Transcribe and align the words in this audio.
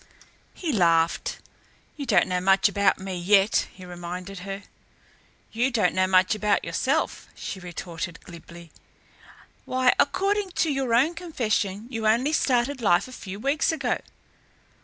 He 0.55 0.71
laughed. 0.73 1.37
"You 1.95 2.07
don't 2.07 2.25
know 2.25 2.41
much 2.41 2.67
about 2.67 2.97
me 2.99 3.15
yet," 3.15 3.67
he 3.71 3.85
reminded 3.85 4.39
her. 4.39 4.63
"You 5.51 5.69
don't 5.69 5.93
know 5.93 6.07
much 6.07 6.33
about 6.33 6.65
yourself," 6.65 7.27
she 7.35 7.59
retorted 7.59 8.19
glibly. 8.21 8.71
"Why, 9.65 9.93
according 9.99 10.53
to 10.53 10.71
your 10.73 10.95
own 10.95 11.13
confession, 11.13 11.85
you 11.91 12.07
only 12.07 12.33
started 12.33 12.81
life 12.81 13.07
a 13.07 13.11
few 13.11 13.39
weeks 13.39 13.71
ago. 13.71 13.99